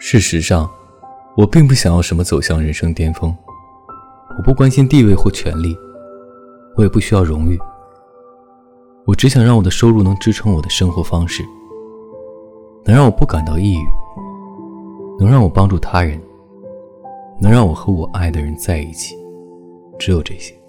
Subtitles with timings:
[0.00, 0.68] 事实上
[1.36, 3.36] 我并不想要什么走向人生巅峰。
[4.36, 5.76] 我不关心地位或权利
[6.74, 7.58] 我也不需要荣誉。
[9.04, 11.44] 我只想让我的收入能支撑我的生活方式。
[12.84, 13.86] 能让我不感到抑郁
[15.18, 16.18] 能让我帮助他人
[17.38, 19.14] 能让我和我爱的人在一起。
[19.98, 20.59] 只有这些。